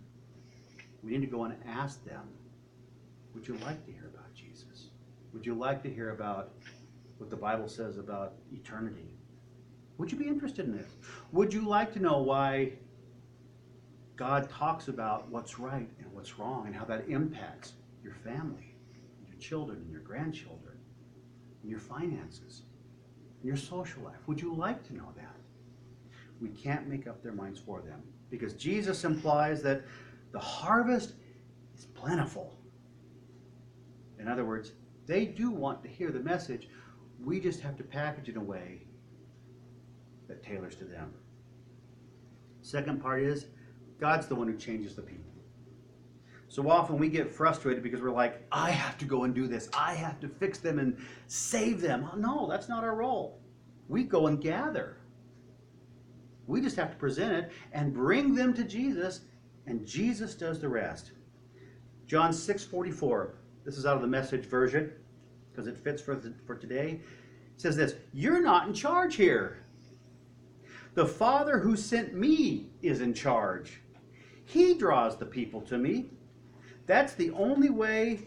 [1.02, 2.28] We need to go and ask them,
[3.34, 4.09] would you like to hear?
[5.34, 6.52] Would you like to hear about
[7.18, 9.14] what the Bible says about eternity?
[9.98, 10.88] Would you be interested in this?
[11.32, 12.74] Would you like to know why
[14.16, 17.74] God talks about what's right and what's wrong and how that impacts
[18.04, 18.76] your family,
[19.28, 20.78] your children, and your grandchildren,
[21.62, 22.64] and your finances,
[23.40, 24.20] and your social life?
[24.28, 25.36] Would you like to know that?
[26.42, 29.84] We can't make up their minds for them because Jesus implies that
[30.32, 31.14] the harvest
[31.78, 32.58] is plentiful.
[34.20, 34.72] In other words,
[35.10, 36.70] they do want to hear the message.
[37.20, 38.84] We just have to package it in a way
[40.28, 41.12] that tailors to them.
[42.62, 43.48] Second part is
[44.00, 45.26] God's the one who changes the people.
[46.48, 49.68] So often we get frustrated because we're like, I have to go and do this.
[49.74, 50.96] I have to fix them and
[51.26, 52.06] save them.
[52.06, 53.40] Uh, no, that's not our role.
[53.88, 54.98] We go and gather.
[56.46, 59.22] We just have to present it and bring them to Jesus,
[59.66, 61.12] and Jesus does the rest.
[62.06, 63.39] John 6 44.
[63.70, 64.92] This is out of the message version
[65.52, 67.02] because it fits for, the, for today.
[67.54, 69.64] It says this You're not in charge here.
[70.96, 73.82] The Father who sent me is in charge.
[74.46, 76.10] He draws the people to me.
[76.88, 78.22] That's the only way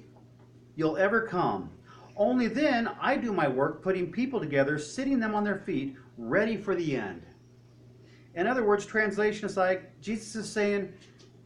[0.76, 1.70] you'll ever come.
[2.16, 6.57] Only then I do my work putting people together, sitting them on their feet, ready
[6.57, 7.26] for the end.
[8.36, 10.93] In other words, translation is like Jesus is saying,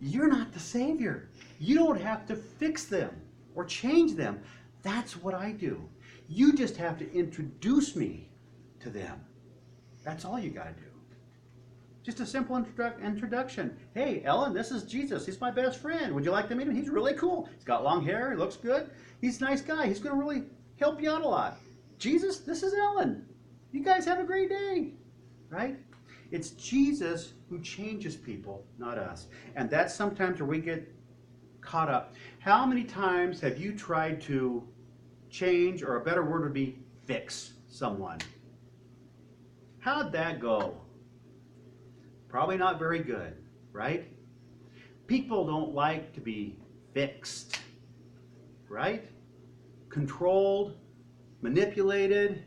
[0.03, 1.31] You're not the Savior.
[1.59, 3.23] You don't have to fix them
[3.57, 4.41] or change them.
[4.83, 5.83] That's what I do.
[6.29, 8.29] You just have to introduce me
[8.81, 9.21] to them.
[10.05, 10.89] That's all you got to do.
[12.05, 13.77] Just a simple introdu- introduction.
[13.95, 15.27] Hey, Ellen, this is Jesus.
[15.27, 16.15] He's my best friend.
[16.15, 16.77] Would you like to meet him?
[16.77, 17.49] He's really cool.
[17.53, 18.31] He's got long hair.
[18.31, 18.91] He looks good.
[19.21, 19.89] He's a nice guy.
[19.89, 20.45] He's going to really
[20.79, 21.59] help you out a lot.
[21.99, 23.27] Jesus, this is Ellen.
[23.73, 24.93] You guys have a great day.
[25.51, 25.77] Right?
[26.31, 29.27] It's Jesus who changes people, not us.
[29.57, 30.93] And that's sometimes where we get
[31.67, 32.15] caught up.
[32.39, 34.67] How many times have you tried to
[35.29, 38.19] change, or a better word would be fix someone?
[39.81, 40.81] How'd that go?
[42.29, 43.35] Probably not very good,
[43.73, 44.11] right?
[45.07, 46.57] People don't like to be
[46.95, 47.59] fixed,
[48.69, 49.09] right?
[49.89, 50.77] Controlled,
[51.41, 52.43] manipulated.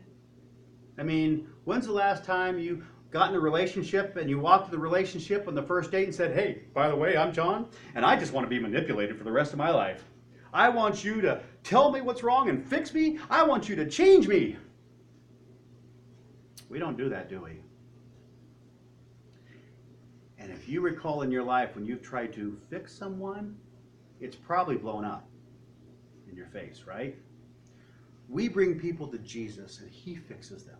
[0.98, 4.70] I mean, when's the last time you got in a relationship and you walked to
[4.70, 8.04] the relationship on the first date and said, Hey, by the way, I'm John, and
[8.04, 10.04] I just want to be manipulated for the rest of my life.
[10.52, 13.18] I want you to tell me what's wrong and fix me.
[13.28, 14.56] I want you to change me.
[16.68, 17.60] We don't do that, do we?
[20.38, 23.56] And if you recall in your life when you've tried to fix someone,
[24.20, 25.28] it's probably blown up
[26.28, 27.16] in your face, right?
[28.28, 30.78] We bring people to Jesus and He fixes them.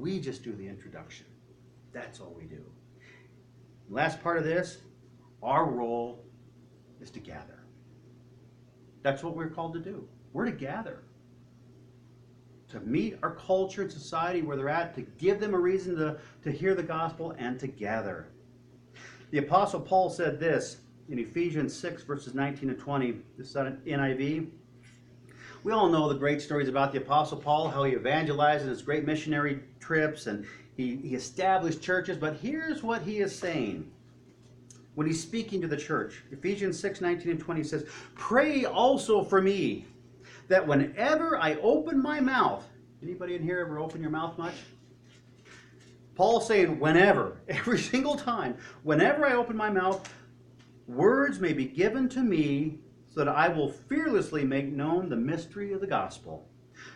[0.00, 1.26] We just do the introduction.
[1.92, 2.64] That's all we do.
[3.90, 4.78] Last part of this,
[5.42, 6.24] our role
[7.02, 7.64] is to gather.
[9.02, 10.08] That's what we're called to do.
[10.32, 11.02] We're to gather.
[12.68, 16.18] To meet our culture and society where they're at, to give them a reason to,
[16.44, 18.28] to hear the gospel and to gather.
[19.32, 20.78] The Apostle Paul said this
[21.10, 23.16] in Ephesians 6, verses 19 and 20.
[23.36, 24.50] This is on NIV.
[25.62, 29.04] We all know the great stories about the Apostle Paul, how he evangelized his great
[29.04, 29.60] missionary
[29.90, 32.16] trips and he, he established churches.
[32.16, 33.90] But here's what he is saying
[34.94, 36.22] when he's speaking to the church.
[36.30, 39.84] Ephesians 6 19 and 20 says, Pray also for me
[40.46, 42.64] that whenever I open my mouth,
[43.02, 44.54] anybody in here ever open your mouth much?
[46.14, 50.08] Paul's saying, whenever, every single time, whenever I open my mouth,
[50.86, 52.78] words may be given to me
[53.08, 56.46] so that I will fearlessly make known the mystery of the gospel,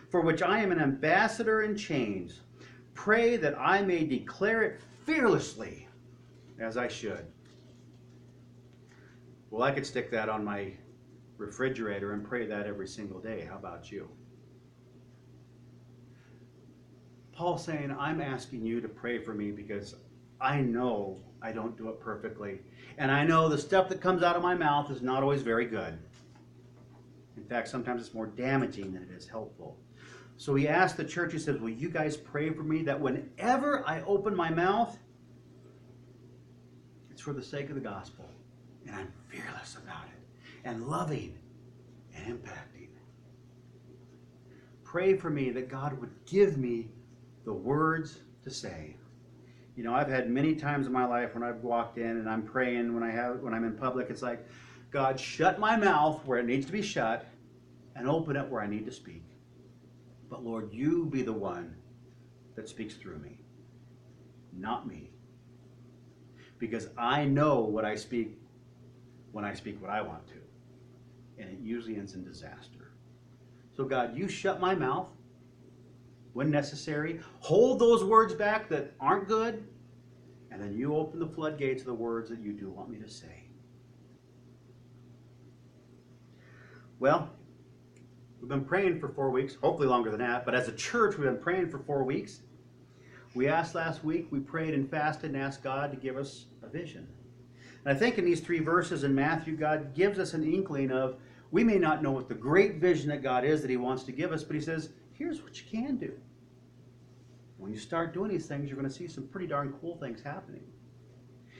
[0.09, 2.39] for which I am an ambassador in chains.
[2.95, 5.87] Pray that I may declare it fearlessly
[6.59, 7.27] as I should.
[9.51, 10.73] Well, I could stick that on my
[11.37, 13.47] refrigerator and pray that every single day.
[13.49, 14.09] How about you?
[17.33, 19.95] Paul saying, I'm asking you to pray for me because
[20.39, 22.61] I know I don't do it perfectly.
[22.97, 25.65] And I know the stuff that comes out of my mouth is not always very
[25.65, 25.97] good.
[27.35, 29.77] In fact, sometimes it's more damaging than it is helpful.
[30.37, 33.87] So he asked the church, he says, Will you guys pray for me that whenever
[33.87, 34.97] I open my mouth,
[37.09, 38.25] it's for the sake of the gospel.
[38.85, 41.37] And I'm fearless about it, and loving
[42.13, 42.89] and impacting.
[44.83, 46.89] Pray for me that God would give me
[47.45, 48.95] the words to say.
[49.75, 52.43] You know, I've had many times in my life when I've walked in and I'm
[52.43, 54.47] praying when I have when I'm in public, it's like,
[54.91, 57.25] God, shut my mouth where it needs to be shut
[57.95, 59.23] and open it where I need to speak.
[60.29, 61.75] But Lord, you be the one
[62.55, 63.39] that speaks through me,
[64.53, 65.11] not me.
[66.57, 68.37] Because I know what I speak
[69.31, 71.41] when I speak what I want to.
[71.41, 72.93] And it usually ends in disaster.
[73.75, 75.09] So, God, you shut my mouth
[76.31, 77.19] when necessary.
[77.39, 79.67] Hold those words back that aren't good.
[80.49, 83.09] And then you open the floodgates of the words that you do want me to
[83.09, 83.43] say.
[86.99, 87.29] Well,
[88.45, 91.25] we've been praying for four weeks, hopefully longer than that, but as a church, we've
[91.25, 92.41] been praying for four weeks.
[93.33, 96.69] We asked last week, we prayed and fasted and asked God to give us a
[96.69, 97.07] vision.
[97.83, 101.15] And I think in these three verses in Matthew, God gives us an inkling of
[101.49, 104.11] we may not know what the great vision that God is that He wants to
[104.11, 106.13] give us, but He says, here's what you can do.
[107.57, 110.21] When you start doing these things, you're going to see some pretty darn cool things
[110.21, 110.65] happening.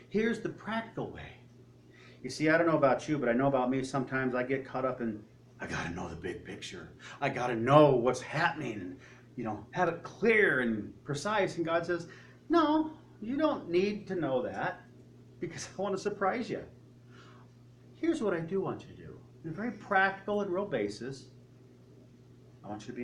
[0.10, 1.32] Here's the practical way.
[2.22, 3.84] You see, I don't know about you, but I know about me.
[3.84, 5.24] Sometimes I get caught up in,
[5.60, 6.92] I got to know the big picture.
[7.22, 8.98] I got to know what's happening and,
[9.36, 11.58] you know, have it clear and precise.
[11.58, 12.08] And God says,
[12.50, 12.92] no,
[13.22, 14.82] you don't need to know that
[15.40, 16.64] because I want to surprise you.
[17.96, 21.26] Here's what I do want you to do on a very practical and real basis.
[22.64, 23.04] I want you to be